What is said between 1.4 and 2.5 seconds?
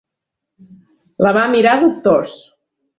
mirar dubtós.